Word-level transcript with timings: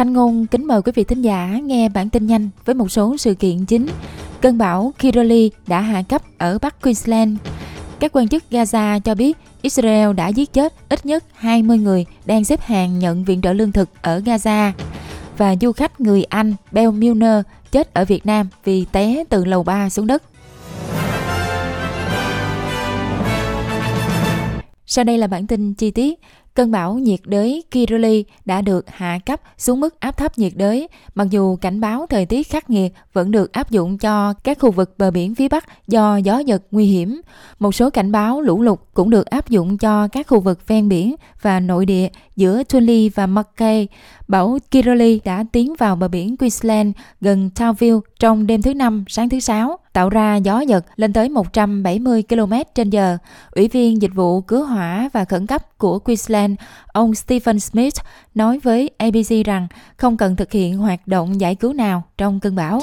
Thanh 0.00 0.12
Ngôn 0.12 0.46
kính 0.46 0.66
mời 0.66 0.82
quý 0.82 0.92
vị 0.94 1.04
thính 1.04 1.22
giả 1.22 1.58
nghe 1.62 1.88
bản 1.88 2.10
tin 2.10 2.26
nhanh 2.26 2.48
với 2.64 2.74
một 2.74 2.88
số 2.88 3.16
sự 3.16 3.34
kiện 3.34 3.64
chính. 3.64 3.86
Cơn 4.40 4.58
bão 4.58 4.92
Kiroli 4.98 5.50
đã 5.66 5.80
hạ 5.80 6.02
cấp 6.02 6.22
ở 6.38 6.58
Bắc 6.58 6.82
Queensland. 6.82 7.38
Các 7.98 8.12
quan 8.14 8.28
chức 8.28 8.44
Gaza 8.50 9.00
cho 9.00 9.14
biết 9.14 9.36
Israel 9.62 10.12
đã 10.12 10.28
giết 10.28 10.52
chết 10.52 10.74
ít 10.88 11.06
nhất 11.06 11.24
20 11.34 11.78
người 11.78 12.06
đang 12.26 12.44
xếp 12.44 12.60
hàng 12.60 12.98
nhận 12.98 13.24
viện 13.24 13.42
trợ 13.42 13.52
lương 13.52 13.72
thực 13.72 13.88
ở 14.02 14.18
Gaza. 14.18 14.72
Và 15.36 15.56
du 15.60 15.72
khách 15.72 16.00
người 16.00 16.24
Anh 16.24 16.54
Bell 16.72 16.90
Milner 16.90 17.44
chết 17.72 17.94
ở 17.94 18.04
Việt 18.04 18.26
Nam 18.26 18.48
vì 18.64 18.84
té 18.92 19.24
từ 19.28 19.44
lầu 19.44 19.62
3 19.62 19.90
xuống 19.90 20.06
đất. 20.06 20.22
Sau 24.86 25.04
đây 25.04 25.18
là 25.18 25.26
bản 25.26 25.46
tin 25.46 25.74
chi 25.74 25.90
tiết. 25.90 26.20
Cơn 26.60 26.70
bão 26.70 26.94
nhiệt 26.94 27.20
đới 27.24 27.64
Kirili 27.70 28.24
đã 28.44 28.62
được 28.62 28.90
hạ 28.90 29.18
cấp 29.26 29.40
xuống 29.58 29.80
mức 29.80 30.00
áp 30.00 30.16
thấp 30.16 30.38
nhiệt 30.38 30.52
đới, 30.56 30.88
mặc 31.14 31.30
dù 31.30 31.56
cảnh 31.56 31.80
báo 31.80 32.06
thời 32.06 32.26
tiết 32.26 32.48
khắc 32.50 32.70
nghiệt 32.70 32.92
vẫn 33.12 33.30
được 33.30 33.52
áp 33.52 33.70
dụng 33.70 33.98
cho 33.98 34.32
các 34.32 34.58
khu 34.60 34.70
vực 34.70 34.94
bờ 34.98 35.10
biển 35.10 35.34
phía 35.34 35.48
Bắc 35.48 35.88
do 35.88 36.16
gió 36.16 36.38
giật 36.38 36.62
nguy 36.70 36.86
hiểm. 36.86 37.20
Một 37.58 37.74
số 37.74 37.90
cảnh 37.90 38.12
báo 38.12 38.40
lũ 38.40 38.62
lụt 38.62 38.78
cũng 38.94 39.10
được 39.10 39.26
áp 39.26 39.48
dụng 39.48 39.78
cho 39.78 40.08
các 40.08 40.26
khu 40.26 40.40
vực 40.40 40.68
ven 40.68 40.88
biển 40.88 41.14
và 41.42 41.60
nội 41.60 41.86
địa 41.86 42.08
giữa 42.36 42.62
Tully 42.62 43.08
và 43.08 43.26
Mackay. 43.26 43.88
Bão 44.28 44.58
Kirili 44.70 45.20
đã 45.24 45.44
tiến 45.52 45.74
vào 45.78 45.96
bờ 45.96 46.08
biển 46.08 46.36
Queensland 46.36 46.96
gần 47.20 47.50
Townville 47.54 48.00
trong 48.20 48.46
đêm 48.46 48.62
thứ 48.62 48.74
Năm 48.74 49.04
sáng 49.08 49.28
thứ 49.28 49.40
Sáu, 49.40 49.78
tạo 49.92 50.08
ra 50.08 50.36
gió 50.36 50.60
giật 50.60 50.84
lên 50.96 51.12
tới 51.12 51.28
170 51.28 52.22
km 52.28 52.52
h 52.76 52.96
Ủy 53.50 53.68
viên 53.68 54.02
dịch 54.02 54.14
vụ 54.14 54.40
cứu 54.40 54.64
hỏa 54.64 55.08
và 55.12 55.24
khẩn 55.24 55.46
cấp 55.46 55.69
của 55.80 55.98
Queensland, 55.98 56.54
ông 56.86 57.14
Stephen 57.14 57.60
Smith, 57.60 57.94
nói 58.34 58.58
với 58.58 58.90
ABC 58.98 59.30
rằng 59.44 59.66
không 59.96 60.16
cần 60.16 60.36
thực 60.36 60.52
hiện 60.52 60.78
hoạt 60.78 61.06
động 61.06 61.40
giải 61.40 61.54
cứu 61.54 61.72
nào 61.72 62.02
trong 62.18 62.40
cơn 62.40 62.54
bão. 62.54 62.80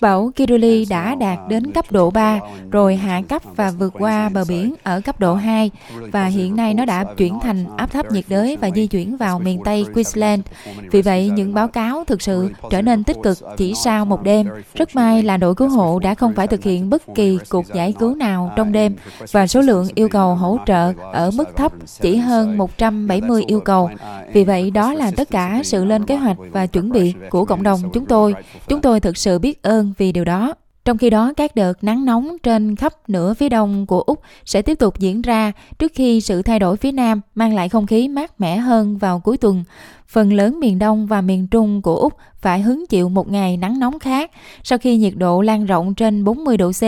Bão 0.00 0.30
Kirili 0.36 0.84
đã 0.84 1.14
đạt 1.14 1.38
đến 1.48 1.72
cấp 1.72 1.92
độ 1.92 2.10
3, 2.10 2.40
rồi 2.70 2.96
hạ 2.96 3.22
cấp 3.28 3.42
và 3.56 3.70
vượt 3.70 3.92
qua 3.98 4.28
bờ 4.28 4.44
biển 4.48 4.74
ở 4.82 5.00
cấp 5.00 5.20
độ 5.20 5.34
2, 5.34 5.70
và 6.12 6.24
hiện 6.24 6.56
nay 6.56 6.74
nó 6.74 6.84
đã 6.84 7.04
chuyển 7.16 7.38
thành 7.42 7.64
áp 7.76 7.92
thấp 7.92 8.12
nhiệt 8.12 8.24
đới 8.28 8.56
và 8.56 8.70
di 8.74 8.86
chuyển 8.86 9.16
vào 9.16 9.38
miền 9.38 9.60
Tây 9.64 9.84
Queensland. 9.94 10.42
Vì 10.90 11.02
vậy, 11.02 11.30
những 11.30 11.54
báo 11.54 11.68
cáo 11.68 12.04
thực 12.04 12.22
sự 12.22 12.50
trở 12.70 12.82
nên 12.82 13.04
tích 13.04 13.16
cực 13.22 13.38
chỉ 13.56 13.74
sau 13.74 14.04
một 14.04 14.22
đêm. 14.22 14.48
Rất 14.74 14.96
may 14.96 15.22
là 15.22 15.36
đội 15.36 15.54
cứu 15.54 15.68
hộ 15.68 15.98
đã 15.98 16.14
không 16.14 16.34
phải 16.34 16.46
thực 16.46 16.62
hiện 16.62 16.90
bất 16.90 17.02
kỳ 17.14 17.38
cuộc 17.48 17.66
giải 17.74 17.94
cứu 17.98 18.14
nào 18.14 18.52
trong 18.56 18.72
đêm, 18.72 18.96
và 19.32 19.46
số 19.46 19.60
lượng 19.60 19.88
yêu 19.94 20.08
cầu 20.08 20.34
hỗ 20.34 20.58
trợ 20.66 20.92
ở 21.12 21.30
mức 21.30 21.56
thấp 21.56 21.72
chỉ 22.00 22.16
hơn 22.16 22.56
170 22.58 23.44
yêu 23.46 23.60
cầu. 23.60 23.90
Vì 24.32 24.44
vậy, 24.44 24.70
đó 24.70 24.94
là 24.94 25.10
tất 25.16 25.30
cả 25.30 25.60
sự 25.64 25.84
lên 25.84 26.06
kế 26.06 26.16
hoạch 26.16 26.36
và 26.52 26.66
chuẩn 26.66 26.92
bị 26.92 27.14
của 27.30 27.44
cộng 27.44 27.62
đồng 27.62 27.80
chúng 27.92 28.06
tôi. 28.06 28.34
Chúng 28.68 28.80
tôi 28.80 29.00
thực 29.00 29.16
sự 29.16 29.38
biết 29.38 29.62
ơn 29.62 29.92
vì 29.98 30.12
điều 30.12 30.24
đó. 30.24 30.54
Trong 30.88 30.98
khi 30.98 31.10
đó, 31.10 31.32
các 31.36 31.56
đợt 31.56 31.84
nắng 31.84 32.04
nóng 32.04 32.36
trên 32.42 32.76
khắp 32.76 32.92
nửa 33.08 33.34
phía 33.34 33.48
đông 33.48 33.86
của 33.86 34.00
Úc 34.00 34.20
sẽ 34.44 34.62
tiếp 34.62 34.74
tục 34.74 34.98
diễn 34.98 35.22
ra 35.22 35.52
trước 35.78 35.92
khi 35.94 36.20
sự 36.20 36.42
thay 36.42 36.58
đổi 36.58 36.76
phía 36.76 36.92
nam 36.92 37.20
mang 37.34 37.54
lại 37.54 37.68
không 37.68 37.86
khí 37.86 38.08
mát 38.08 38.40
mẻ 38.40 38.56
hơn 38.56 38.98
vào 38.98 39.20
cuối 39.20 39.36
tuần. 39.36 39.64
Phần 40.08 40.32
lớn 40.32 40.60
miền 40.60 40.78
đông 40.78 41.06
và 41.06 41.20
miền 41.20 41.46
trung 41.46 41.82
của 41.82 41.96
Úc 41.96 42.12
phải 42.40 42.60
hứng 42.60 42.86
chịu 42.86 43.08
một 43.08 43.30
ngày 43.30 43.56
nắng 43.56 43.78
nóng 43.78 43.98
khác 43.98 44.30
sau 44.62 44.78
khi 44.78 44.96
nhiệt 44.96 45.12
độ 45.16 45.40
lan 45.40 45.66
rộng 45.66 45.94
trên 45.94 46.24
40 46.24 46.56
độ 46.56 46.72
C 46.72 46.82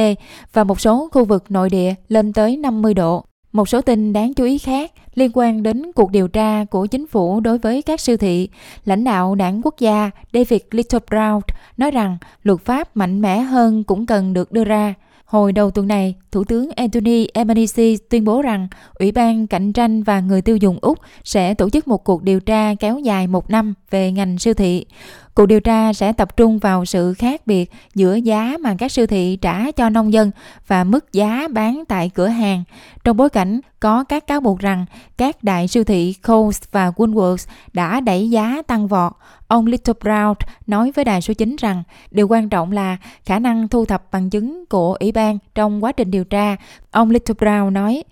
và 0.53 0.65
một 0.65 0.81
số 0.81 1.09
khu 1.13 1.25
vực 1.25 1.51
nội 1.51 1.71
địa 1.71 1.95
lên 2.09 2.33
tới 2.33 2.57
50 2.57 2.95
độ. 2.95 3.25
Một 3.53 3.69
số 3.69 3.81
tin 3.81 4.13
đáng 4.13 4.35
chú 4.35 4.45
ý 4.45 4.59
khác 4.59 4.93
liên 5.15 5.31
quan 5.35 5.63
đến 5.63 5.93
cuộc 5.93 6.11
điều 6.11 6.29
tra 6.29 6.65
của 6.65 6.87
chính 6.87 7.07
phủ 7.07 7.41
đối 7.41 7.59
với 7.59 7.83
các 7.83 8.01
siêu 8.01 8.17
thị, 8.17 8.49
lãnh 8.85 9.05
đạo 9.05 9.35
đảng 9.35 9.61
quốc 9.65 9.75
gia 9.79 10.11
David 10.33 10.61
Littleproud 10.71 11.43
nói 11.77 11.91
rằng 11.91 12.19
luật 12.43 12.61
pháp 12.65 12.97
mạnh 12.97 13.21
mẽ 13.21 13.41
hơn 13.41 13.85
cũng 13.85 14.07
cần 14.07 14.33
được 14.33 14.53
đưa 14.53 14.65
ra. 14.65 14.95
Hồi 15.25 15.53
đầu 15.53 15.71
tuần 15.71 15.89
này, 15.89 16.15
Thủ 16.33 16.45
tướng 16.45 16.71
Anthony 16.77 17.27
Albanese 17.27 17.97
tuyên 18.11 18.25
bố 18.25 18.43
rằng 18.43 18.69
Ủy 18.95 19.13
ban 19.13 19.47
Cạnh 19.47 19.73
tranh 19.73 20.03
và 20.03 20.21
Người 20.21 20.43
tiêu 20.43 20.57
dùng 20.57 20.79
Úc 20.83 20.99
sẽ 21.25 21.55
tổ 21.55 21.71
chức 21.71 21.89
một 21.89 22.05
cuộc 22.05 22.23
điều 22.23 22.41
tra 22.41 22.75
kéo 22.81 22.99
dài 22.99 23.27
một 23.27 23.51
năm 23.51 23.75
về 23.91 24.13
ngành 24.13 24.39
siêu 24.39 24.55
thị. 24.55 24.87
Cuộc 25.35 25.47
điều 25.47 25.61
tra 25.61 25.93
sẽ 25.93 26.13
tập 26.13 26.37
trung 26.37 26.59
vào 26.59 26.85
sự 26.85 27.15
khác 27.15 27.47
biệt 27.47 27.71
giữa 27.95 28.15
giá 28.15 28.57
mà 28.61 28.75
các 28.79 28.93
siêu 28.93 29.07
thị 29.07 29.39
trả 29.43 29.73
cho 29.73 29.89
nông 29.89 30.13
dân 30.13 30.31
và 30.67 30.85
mức 30.85 31.13
giá 31.13 31.49
bán 31.51 31.85
tại 31.89 32.11
cửa 32.15 32.27
hàng, 32.27 32.65
trong 33.05 33.17
bối 33.17 33.31
cảnh 33.31 33.61
có 33.81 34.05
các 34.05 34.27
cáo 34.27 34.41
buộc 34.41 34.59
rằng 34.59 34.87
các 35.17 35.45
đại 35.45 35.69
siêu 35.69 35.85
thị 35.85 36.15
Coles 36.27 36.63
và 36.73 36.91
Woolworths 36.91 37.49
đã 37.73 38.01
đẩy 38.01 38.31
giá 38.31 38.63
tăng 38.67 38.89
vọt. 38.89 39.13
Ông 39.49 39.67
Little 39.67 39.95
Brown 40.01 40.35
nói 40.67 40.93
với 40.97 41.05
đài 41.05 41.21
số 41.21 41.35
9 41.35 41.57
rằng 41.57 41.83
điều 42.11 42.29
quan 42.29 42.49
trọng 42.49 42.73
là 42.73 42.97
khả 43.25 43.39
năng 43.39 43.69
thu 43.69 43.85
thập 43.85 44.13
bằng 44.13 44.31
chứng 44.31 44.65
của 44.67 44.95
ủy 45.01 45.13
ban 45.13 45.39
trong 45.55 45.85
quá 45.85 45.93
trình 45.93 46.11
điều 46.11 46.25
tra. 46.25 46.57
Ông 46.91 47.11
Little 47.11 47.35
Brown 47.35 47.73
nói, 47.73 48.03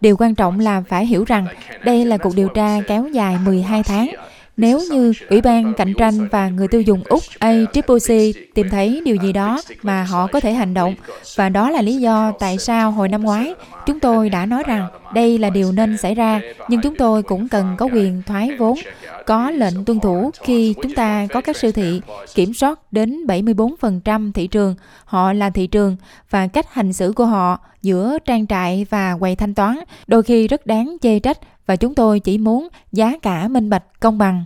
Điều 0.00 0.16
quan 0.16 0.34
trọng 0.34 0.60
là 0.60 0.82
phải 0.88 1.06
hiểu 1.06 1.24
rằng 1.26 1.46
đây 1.84 2.04
là 2.04 2.16
cuộc 2.16 2.32
điều 2.36 2.48
tra 2.48 2.80
kéo 2.86 3.06
dài 3.06 3.36
12 3.44 3.82
tháng. 3.82 4.08
Nếu 4.56 4.80
như 4.90 5.12
Ủy 5.30 5.40
ban 5.40 5.74
Cạnh 5.74 5.94
tranh 5.98 6.28
và 6.28 6.48
Người 6.48 6.68
tiêu 6.68 6.80
dùng 6.80 7.02
Úc 7.08 7.22
ACCC 7.38 8.08
tìm 8.54 8.68
thấy 8.70 9.02
điều 9.04 9.16
gì 9.16 9.32
đó 9.32 9.62
mà 9.82 10.04
họ 10.04 10.26
có 10.26 10.40
thể 10.40 10.52
hành 10.52 10.74
động, 10.74 10.94
và 11.36 11.48
đó 11.48 11.70
là 11.70 11.82
lý 11.82 11.96
do 11.96 12.32
tại 12.38 12.58
sao 12.58 12.90
hồi 12.90 13.08
năm 13.08 13.22
ngoái 13.22 13.54
chúng 13.86 14.00
tôi 14.00 14.30
đã 14.30 14.46
nói 14.46 14.62
rằng 14.66 14.88
đây 15.14 15.38
là 15.38 15.50
điều 15.50 15.72
nên 15.72 15.96
xảy 15.96 16.14
ra, 16.14 16.40
nhưng 16.68 16.80
chúng 16.80 16.96
tôi 16.96 17.22
cũng 17.22 17.48
cần 17.48 17.74
có 17.78 17.86
quyền 17.86 18.22
thoái 18.26 18.50
vốn 18.58 18.78
có 19.26 19.50
lệnh 19.50 19.84
tuân 19.84 20.00
thủ 20.00 20.30
khi 20.42 20.74
chúng 20.82 20.94
ta 20.94 21.26
có 21.32 21.40
các 21.40 21.56
siêu 21.56 21.72
thị 21.72 22.00
kiểm 22.34 22.54
soát 22.54 22.92
đến 22.92 23.26
74% 23.26 24.32
thị 24.32 24.46
trường, 24.46 24.74
họ 25.04 25.32
là 25.32 25.50
thị 25.50 25.66
trường 25.66 25.96
và 26.30 26.46
cách 26.46 26.74
hành 26.74 26.92
xử 26.92 27.12
của 27.12 27.26
họ 27.26 27.58
giữa 27.82 28.18
trang 28.24 28.46
trại 28.46 28.86
và 28.90 29.16
quầy 29.20 29.36
thanh 29.36 29.54
toán 29.54 29.78
đôi 30.06 30.22
khi 30.22 30.48
rất 30.48 30.66
đáng 30.66 30.96
chê 31.02 31.18
trách 31.18 31.38
và 31.66 31.76
chúng 31.76 31.94
tôi 31.94 32.20
chỉ 32.20 32.38
muốn 32.38 32.68
giá 32.92 33.18
cả 33.22 33.48
minh 33.48 33.70
bạch 33.70 34.00
công 34.00 34.18
bằng. 34.18 34.44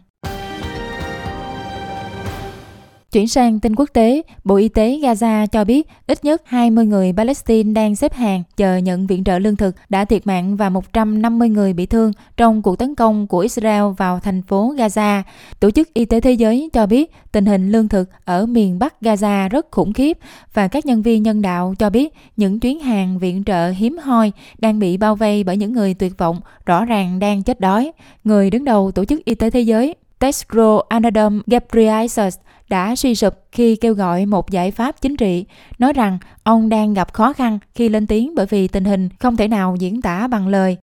Chuyển 3.13 3.29
sang 3.29 3.61
tin 3.61 3.75
quốc 3.77 3.89
tế, 3.93 4.23
Bộ 4.45 4.57
Y 4.57 4.69
tế 4.69 4.99
Gaza 5.03 5.47
cho 5.47 5.65
biết 5.65 5.87
ít 6.07 6.25
nhất 6.25 6.43
20 6.47 6.87
người 6.87 7.13
Palestine 7.17 7.73
đang 7.73 7.97
xếp 7.97 8.15
hàng 8.15 8.43
chờ 8.57 8.77
nhận 8.77 9.07
viện 9.07 9.25
trợ 9.25 9.39
lương 9.39 9.57
thực 9.57 9.75
đã 9.89 10.05
thiệt 10.05 10.27
mạng 10.27 10.57
và 10.57 10.69
150 10.69 11.49
người 11.49 11.73
bị 11.73 11.87
thương 11.87 12.13
trong 12.37 12.63
cuộc 12.63 12.79
tấn 12.79 12.95
công 12.95 13.27
của 13.27 13.39
Israel 13.39 13.83
vào 13.97 14.21
thành 14.21 14.43
phố 14.43 14.75
Gaza. 14.77 15.23
Tổ 15.61 15.71
chức 15.71 15.95
Y 15.95 16.05
tế 16.05 16.21
Thế 16.21 16.33
giới 16.33 16.71
cho 16.73 16.87
biết 16.87 17.13
tình 17.33 17.47
hình 17.47 17.73
lương 17.73 17.89
thực 17.89 18.11
ở 18.25 18.47
miền 18.47 18.79
Bắc 18.79 18.95
Gaza 19.01 19.49
rất 19.49 19.67
khủng 19.71 19.93
khiếp 19.93 20.19
và 20.55 20.69
các 20.69 20.87
nhân 20.87 21.03
viên 21.03 21.23
nhân 21.23 21.43
đạo 21.43 21.75
cho 21.79 21.91
biết 21.91 22.15
những 22.37 22.61
chuyến 22.61 22.81
hàng 22.81 23.19
viện 23.19 23.45
trợ 23.45 23.71
hiếm 23.71 23.99
hoi 24.03 24.33
đang 24.59 24.79
bị 24.79 24.97
bao 24.97 25.17
vây 25.17 25.45
bởi 25.45 25.57
những 25.57 25.73
người 25.73 25.95
tuyệt 25.95 26.19
vọng 26.19 26.41
rõ 26.67 26.85
ràng 26.85 27.19
đang 27.19 27.43
chết 27.43 27.61
đói. 27.61 27.93
Người 28.25 28.51
đứng 28.51 28.65
đầu 28.65 28.91
Tổ 28.91 29.05
chức 29.05 29.25
Y 29.25 29.35
tế 29.35 29.51
Thế 29.51 29.61
giới 29.61 29.95
Tedros 30.19 30.83
Adhanom 30.89 31.43
Ghebreyesus 31.47 32.37
đã 32.69 32.97
suy 32.97 33.15
sụp 33.15 33.35
khi 33.53 33.77
kêu 33.77 33.95
gọi 33.95 34.27
một 34.27 34.51
giải 34.51 34.71
pháp 34.71 35.01
chính 35.01 35.17
trị, 35.17 35.45
nói 35.79 35.93
rằng 35.93 36.19
ông 36.43 36.69
đang 36.69 36.95
gặp 36.95 37.13
khó 37.13 37.33
khăn 37.33 37.59
khi 37.75 37.89
lên 37.89 38.07
tiếng 38.07 38.35
bởi 38.35 38.47
vì 38.47 38.69
tình 38.69 38.85
hình 38.85 39.09
không 39.19 39.37
thể 39.37 39.49
nào 39.49 39.77
diễn 39.79 40.03
tả 40.03 40.29
bằng 40.29 40.49
lời. 40.49 40.77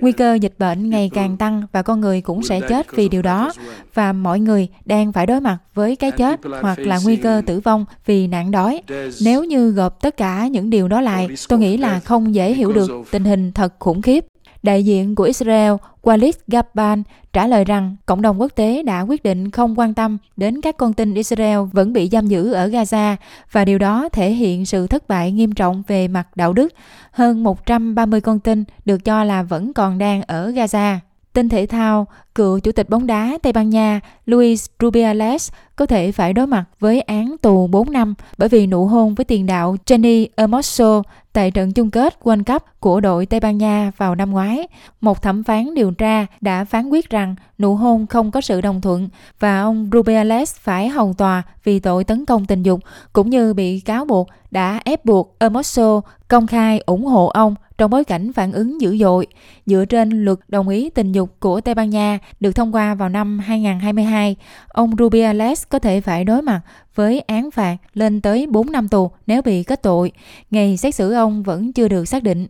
Nguy 0.00 0.12
cơ 0.12 0.34
dịch 0.34 0.54
bệnh 0.58 0.90
ngày 0.90 1.10
càng 1.14 1.36
tăng 1.36 1.62
và 1.72 1.82
con 1.82 2.00
người 2.00 2.20
cũng 2.20 2.42
sẽ 2.42 2.60
chết 2.68 2.86
vì 2.92 3.08
điều 3.08 3.22
đó 3.22 3.52
và 3.94 4.12
mọi 4.12 4.40
người 4.40 4.68
đang 4.84 5.12
phải 5.12 5.26
đối 5.26 5.40
mặt 5.40 5.58
với 5.74 5.96
cái 5.96 6.10
chết 6.10 6.40
hoặc 6.62 6.78
là 6.78 6.98
nguy 7.04 7.16
cơ 7.16 7.42
tử 7.46 7.60
vong 7.60 7.84
vì 8.06 8.26
nạn 8.26 8.50
đói. 8.50 8.82
Nếu 9.24 9.44
như 9.44 9.70
gộp 9.70 10.00
tất 10.00 10.16
cả 10.16 10.46
những 10.46 10.70
điều 10.70 10.88
đó 10.88 11.00
lại, 11.00 11.28
tôi 11.48 11.58
nghĩ 11.58 11.76
là 11.76 12.00
không 12.00 12.34
dễ 12.34 12.54
hiểu 12.54 12.72
được 12.72 12.90
tình 13.10 13.24
hình 13.24 13.52
thật 13.52 13.74
khủng 13.78 14.02
khiếp. 14.02 14.24
Đại 14.62 14.84
diện 14.84 15.14
của 15.14 15.24
Israel 15.24 15.72
Walid 16.02 16.32
Gaban, 16.48 17.02
trả 17.32 17.46
lời 17.46 17.64
rằng 17.64 17.96
cộng 18.06 18.22
đồng 18.22 18.40
quốc 18.40 18.52
tế 18.54 18.82
đã 18.82 19.00
quyết 19.00 19.22
định 19.22 19.50
không 19.50 19.78
quan 19.78 19.94
tâm 19.94 20.18
đến 20.36 20.60
các 20.60 20.76
con 20.76 20.92
tin 20.92 21.14
Israel 21.14 21.58
vẫn 21.72 21.92
bị 21.92 22.08
giam 22.12 22.26
giữ 22.26 22.52
ở 22.52 22.66
Gaza 22.66 23.16
và 23.52 23.64
điều 23.64 23.78
đó 23.78 24.08
thể 24.12 24.30
hiện 24.30 24.66
sự 24.66 24.86
thất 24.86 25.08
bại 25.08 25.32
nghiêm 25.32 25.52
trọng 25.52 25.82
về 25.86 26.08
mặt 26.08 26.36
đạo 26.36 26.52
đức. 26.52 26.72
Hơn 27.12 27.42
130 27.42 28.20
con 28.20 28.40
tin 28.40 28.64
được 28.84 29.04
cho 29.04 29.24
là 29.24 29.42
vẫn 29.42 29.72
còn 29.72 29.98
đang 29.98 30.22
ở 30.22 30.50
Gaza. 30.50 30.96
Tin 31.32 31.48
thể 31.48 31.66
thao, 31.66 32.06
cựu 32.34 32.60
chủ 32.60 32.72
tịch 32.72 32.88
bóng 32.88 33.06
đá 33.06 33.38
Tây 33.42 33.52
Ban 33.52 33.70
Nha 33.70 34.00
Luis 34.26 34.66
Rubiales 34.80 35.50
có 35.76 35.86
thể 35.86 36.12
phải 36.12 36.32
đối 36.32 36.46
mặt 36.46 36.64
với 36.80 37.00
án 37.00 37.36
tù 37.42 37.66
4 37.66 37.92
năm 37.92 38.14
bởi 38.38 38.48
vì 38.48 38.66
nụ 38.66 38.86
hôn 38.86 39.14
với 39.14 39.24
tiền 39.24 39.46
đạo 39.46 39.76
Jenny 39.86 40.26
Hermoso 40.36 41.02
tại 41.32 41.50
trận 41.50 41.72
chung 41.72 41.90
kết 41.90 42.18
World 42.22 42.44
Cup 42.44 42.62
của 42.80 43.00
đội 43.00 43.26
Tây 43.26 43.40
Ban 43.40 43.58
Nha 43.58 43.92
vào 43.96 44.14
năm 44.14 44.30
ngoái. 44.30 44.68
Một 45.00 45.22
thẩm 45.22 45.44
phán 45.44 45.74
điều 45.74 45.90
tra 45.90 46.26
đã 46.40 46.64
phán 46.64 46.88
quyết 46.88 47.10
rằng 47.10 47.34
nụ 47.58 47.74
hôn 47.74 48.06
không 48.06 48.30
có 48.30 48.40
sự 48.40 48.60
đồng 48.60 48.80
thuận 48.80 49.08
và 49.40 49.60
ông 49.60 49.90
Rubiales 49.92 50.56
phải 50.56 50.88
hầu 50.88 51.12
tòa 51.12 51.42
vì 51.64 51.80
tội 51.80 52.04
tấn 52.04 52.24
công 52.24 52.46
tình 52.46 52.62
dục 52.62 52.80
cũng 53.12 53.30
như 53.30 53.54
bị 53.54 53.80
cáo 53.80 54.04
buộc 54.04 54.28
đã 54.50 54.80
ép 54.84 55.04
buộc 55.04 55.36
Hermoso 55.40 56.00
công 56.28 56.46
khai 56.46 56.80
ủng 56.86 57.06
hộ 57.06 57.26
ông 57.26 57.54
trong 57.78 57.90
bối 57.90 58.04
cảnh 58.04 58.32
phản 58.32 58.52
ứng 58.52 58.80
dữ 58.80 58.96
dội 58.98 59.26
dựa 59.66 59.84
trên 59.84 60.24
luật 60.24 60.38
đồng 60.48 60.68
ý 60.68 60.90
tình 60.90 61.12
dục 61.12 61.40
của 61.40 61.60
Tây 61.60 61.74
Ban 61.74 61.90
Nha 61.90 62.18
được 62.40 62.52
thông 62.52 62.74
qua 62.74 62.94
vào 62.94 63.08
năm 63.08 63.38
2022, 63.38 64.36
ông 64.68 64.94
Rubiales 64.98 65.62
có 65.68 65.78
thể 65.78 66.00
phải 66.00 66.24
đối 66.24 66.42
mặt 66.42 66.60
với 67.00 67.20
án 67.20 67.50
phạt 67.50 67.76
lên 67.94 68.20
tới 68.20 68.46
4 68.46 68.72
năm 68.72 68.88
tù 68.88 69.10
nếu 69.26 69.42
bị 69.42 69.62
kết 69.62 69.82
tội. 69.82 70.12
Ngày 70.50 70.76
xét 70.76 70.94
xử 70.94 71.12
ông 71.12 71.42
vẫn 71.42 71.72
chưa 71.72 71.88
được 71.88 72.04
xác 72.08 72.22
định. 72.22 72.46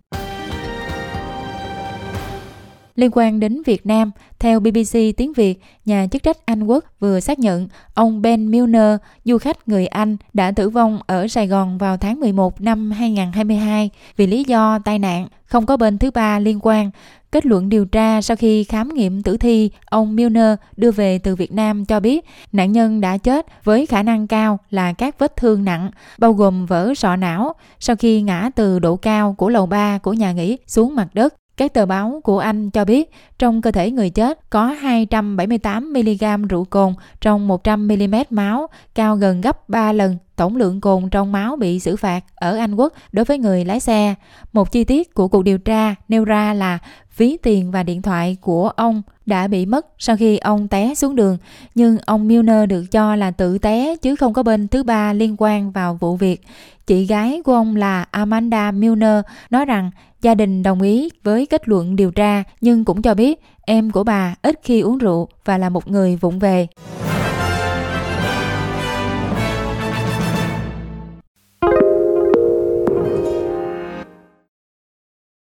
Liên 3.01 3.11
quan 3.13 3.41
đến 3.41 3.63
Việt 3.67 3.87
Nam, 3.87 4.11
theo 4.39 4.61
BBC 4.61 4.99
tiếng 5.17 5.33
Việt, 5.33 5.61
nhà 5.85 6.07
chức 6.11 6.23
trách 6.23 6.47
Anh 6.47 6.63
Quốc 6.63 6.85
vừa 6.99 7.21
xác 7.21 7.39
nhận 7.39 7.69
ông 7.95 8.23
Ben 8.23 8.51
Milner, 8.51 8.97
du 9.25 9.39
khách 9.39 9.69
người 9.69 9.87
Anh, 9.87 10.17
đã 10.33 10.51
tử 10.51 10.71
vong 10.71 11.01
ở 11.07 11.29
Sài 11.29 11.47
Gòn 11.47 11.79
vào 11.79 11.97
tháng 11.97 12.21
11 12.21 12.61
năm 12.61 12.91
2022 12.91 13.91
vì 14.17 14.27
lý 14.27 14.45
do 14.45 14.79
tai 14.85 14.99
nạn, 14.99 15.29
không 15.45 15.67
có 15.67 15.77
bên 15.77 15.99
thứ 15.99 16.11
ba 16.11 16.39
liên 16.39 16.59
quan. 16.63 16.91
Kết 17.33 17.47
luận 17.47 17.69
điều 17.69 17.85
tra 17.85 18.23
sau 18.23 18.37
khi 18.37 18.65
khám 18.65 18.95
nghiệm 18.95 19.23
tử 19.23 19.37
thi, 19.37 19.71
ông 19.85 20.17
Milner 20.17 20.59
đưa 20.77 20.91
về 20.91 21.19
từ 21.19 21.37
Việt 21.37 21.53
Nam 21.53 21.85
cho 21.85 22.01
biết 22.01 22.25
nạn 22.53 22.73
nhân 22.73 23.01
đã 23.01 23.17
chết 23.17 23.47
với 23.65 23.87
khả 23.87 24.03
năng 24.03 24.27
cao 24.27 24.59
là 24.71 24.93
các 24.93 25.19
vết 25.19 25.37
thương 25.37 25.65
nặng, 25.65 25.91
bao 26.19 26.33
gồm 26.33 26.67
vỡ 26.67 26.95
sọ 26.97 27.17
não 27.17 27.53
sau 27.79 27.97
khi 27.97 28.23
ngã 28.23 28.51
từ 28.55 28.79
độ 28.79 28.97
cao 28.97 29.35
của 29.39 29.49
lầu 29.49 29.67
3 29.67 29.99
của 29.99 30.13
nhà 30.13 30.33
nghỉ 30.33 30.57
xuống 30.67 30.95
mặt 30.95 31.09
đất. 31.15 31.35
Các 31.61 31.75
tờ 31.75 31.87
báo 31.87 32.21
của 32.25 32.39
Anh 32.39 32.71
cho 32.71 32.85
biết 32.85 33.11
trong 33.39 33.63
cơ 33.63 33.71
thể 33.71 33.91
người 33.91 34.11
chết 34.11 34.51
có 34.51 34.75
278mg 34.83 36.49
rượu 36.49 36.65
cồn 36.65 36.95
trong 37.21 37.49
100ml 37.49 38.25
máu, 38.31 38.67
cao 38.95 39.17
gần 39.17 39.41
gấp 39.41 39.69
3 39.69 39.93
lần 39.93 40.17
tổng 40.37 40.57
lượng 40.57 40.81
cồn 40.81 41.11
trong 41.11 41.33
máu 41.33 41.57
bị 41.57 41.81
xử 41.81 41.97
phạt 41.97 42.25
ở 42.35 42.57
Anh 42.57 42.75
Quốc 42.75 42.93
đối 43.13 43.25
với 43.25 43.39
người 43.39 43.65
lái 43.65 43.81
xe. 43.81 44.15
Một 44.53 44.73
chi 44.73 44.85
tiết 44.85 45.15
của 45.15 45.29
cuộc 45.29 45.43
điều 45.43 45.59
tra 45.59 45.95
nêu 46.09 46.25
ra 46.25 46.55
là 46.55 46.79
ví 47.21 47.37
tiền 47.43 47.71
và 47.71 47.83
điện 47.83 48.03
thoại 48.03 48.37
của 48.41 48.69
ông 48.69 49.03
đã 49.27 49.47
bị 49.47 49.67
mất 49.67 49.87
sau 49.99 50.17
khi 50.17 50.39
ông 50.39 50.69
té 50.69 50.95
xuống 50.95 51.17
đường, 51.17 51.39
nhưng 51.75 51.99
ông 52.07 52.29
Milner 52.29 52.69
được 52.69 52.85
cho 52.91 53.17
là 53.17 53.31
tự 53.31 53.59
té 53.59 53.97
chứ 53.97 54.17
không 54.17 54.33
có 54.33 54.43
bên 54.43 54.69
thứ 54.69 54.83
ba 54.83 55.13
liên 55.13 55.35
quan 55.39 55.71
vào 55.71 55.95
vụ 55.95 56.17
việc. 56.17 56.43
Chị 56.87 57.07
gái 57.07 57.43
của 57.45 57.55
ông 57.55 57.77
là 57.77 58.07
Amanda 58.11 58.71
Milner 58.71 59.25
nói 59.51 59.65
rằng 59.65 59.91
gia 60.23 60.35
đình 60.35 60.63
đồng 60.63 60.83
ý 60.83 61.09
với 61.23 61.47
kết 61.47 61.69
luận 61.69 61.97
điều 61.97 62.11
tra 62.11 62.43
nhưng 62.61 62.85
cũng 62.85 63.03
cho 63.03 63.15
biết 63.15 63.41
em 63.63 63.91
của 63.91 64.05
bà 64.05 64.35
ít 64.43 64.61
khi 64.63 64.81
uống 64.81 64.99
rượu 64.99 65.29
và 65.45 65.59
là 65.59 65.69
một 65.69 65.89
người 65.89 66.17
vụng 66.17 66.39
về. 66.39 66.67